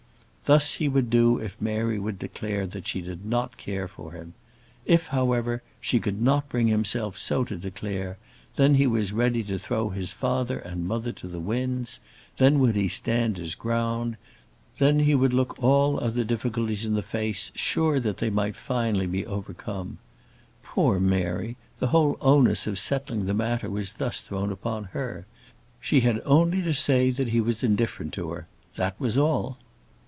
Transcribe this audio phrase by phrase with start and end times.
[0.45, 4.33] Thus would he do if Mary would declare that she did not care for him.
[4.85, 8.17] If, however, she could not bring herself so to declare,
[8.57, 12.01] then was he ready to throw his father and mother to the winds;
[12.35, 14.17] then would he stand his ground;
[14.77, 19.07] then would he look all other difficulties in the face, sure that they might finally
[19.07, 19.99] be overcome.
[20.63, 21.55] Poor Mary!
[21.79, 25.25] the whole onus of settling the matter was thus thrown upon her.
[25.79, 29.57] She had only to say that he was indifferent to her; that was all.